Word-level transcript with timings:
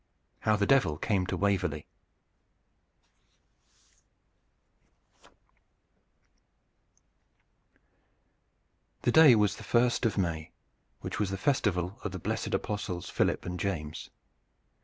HOW 0.39 0.55
THE 0.55 0.65
DEVIL 0.65 0.97
CAME 0.97 1.27
TO 1.27 1.37
WAVERLEY 1.37 1.85
The 9.03 9.11
day 9.11 9.35
was 9.35 9.57
the 9.57 9.63
first 9.63 10.07
of 10.07 10.17
May, 10.17 10.53
which 11.01 11.19
was 11.19 11.29
the 11.29 11.37
Festival 11.37 11.99
of 12.03 12.13
the 12.13 12.17
Blessed 12.17 12.55
Apostles 12.55 13.11
Philip 13.11 13.45
and 13.45 13.59
James. 13.59 14.09